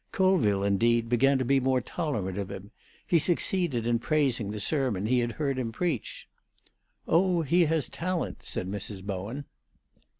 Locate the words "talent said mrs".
7.87-9.03